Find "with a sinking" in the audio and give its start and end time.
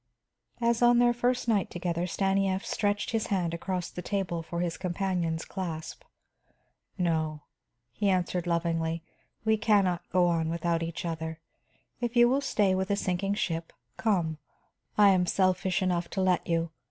12.73-13.35